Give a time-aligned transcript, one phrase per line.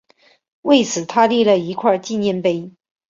[0.63, 2.71] 为此他立了一块纪念碑。